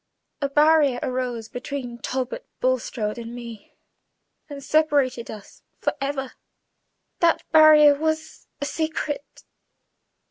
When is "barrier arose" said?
0.49-1.47